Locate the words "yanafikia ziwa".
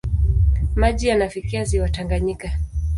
1.07-1.89